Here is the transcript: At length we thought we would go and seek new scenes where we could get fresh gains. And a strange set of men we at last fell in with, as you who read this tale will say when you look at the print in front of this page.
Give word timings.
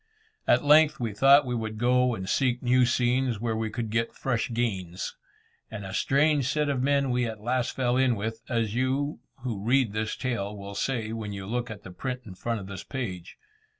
At 0.47 0.63
length 0.65 0.99
we 0.99 1.13
thought 1.13 1.45
we 1.45 1.53
would 1.53 1.77
go 1.77 2.15
and 2.15 2.27
seek 2.27 2.63
new 2.63 2.87
scenes 2.87 3.39
where 3.39 3.55
we 3.55 3.69
could 3.69 3.91
get 3.91 4.15
fresh 4.15 4.49
gains. 4.51 5.15
And 5.69 5.85
a 5.85 5.93
strange 5.93 6.47
set 6.47 6.69
of 6.69 6.81
men 6.81 7.11
we 7.11 7.27
at 7.27 7.39
last 7.39 7.75
fell 7.75 7.97
in 7.97 8.15
with, 8.15 8.41
as 8.49 8.73
you 8.73 9.19
who 9.43 9.63
read 9.63 9.93
this 9.93 10.15
tale 10.15 10.57
will 10.57 10.73
say 10.73 11.13
when 11.13 11.33
you 11.33 11.45
look 11.45 11.69
at 11.69 11.83
the 11.83 11.91
print 11.91 12.21
in 12.25 12.33
front 12.33 12.59
of 12.59 12.65
this 12.65 12.83
page. 12.83 13.37